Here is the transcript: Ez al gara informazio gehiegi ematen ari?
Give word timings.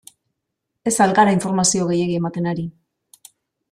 Ez 0.91 0.97
al 1.05 1.13
gara 1.21 1.37
informazio 1.37 1.87
gehiegi 1.93 2.19
ematen 2.23 2.53
ari? 2.57 2.69